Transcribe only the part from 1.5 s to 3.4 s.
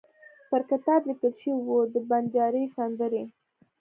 وو: د بنجاري سندرې.